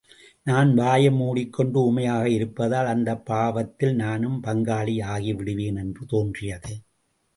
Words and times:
நான் 0.43 0.73
வாயை 0.73 1.11
மூடிக் 1.11 1.53
கொண்டு 1.53 1.79
ஊமையாக 1.79 2.29
இருப்பதால் 2.29 2.85
அந்தப் 2.85 3.25
பாவத்தில் 3.25 3.95
நானும் 3.95 4.43
பங்காளி 4.43 4.97
ஆகிவிடுவேன் 5.07 5.77
என்று 5.77 6.05
தோன்றியது. 6.05 6.73